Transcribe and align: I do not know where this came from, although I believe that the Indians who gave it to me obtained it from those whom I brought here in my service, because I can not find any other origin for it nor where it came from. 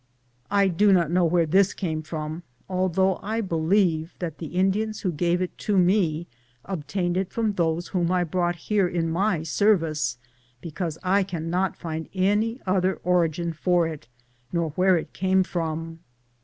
I 0.49 0.67
do 0.67 0.91
not 0.91 1.11
know 1.11 1.25
where 1.25 1.45
this 1.45 1.75
came 1.75 2.01
from, 2.01 2.41
although 2.67 3.19
I 3.21 3.39
believe 3.39 4.15
that 4.17 4.39
the 4.39 4.47
Indians 4.57 5.01
who 5.01 5.11
gave 5.11 5.43
it 5.43 5.55
to 5.59 5.77
me 5.77 6.25
obtained 6.65 7.17
it 7.17 7.31
from 7.31 7.53
those 7.53 7.89
whom 7.89 8.11
I 8.11 8.23
brought 8.23 8.55
here 8.55 8.87
in 8.87 9.11
my 9.11 9.43
service, 9.43 10.17
because 10.59 10.97
I 11.03 11.21
can 11.21 11.51
not 11.51 11.77
find 11.77 12.09
any 12.15 12.59
other 12.65 12.95
origin 13.03 13.53
for 13.53 13.87
it 13.87 14.07
nor 14.51 14.71
where 14.71 14.97
it 14.97 15.13
came 15.13 15.43
from. 15.43 15.99